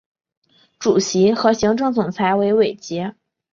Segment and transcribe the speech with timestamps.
[0.79, 3.13] 主席和行政总裁为韦杰。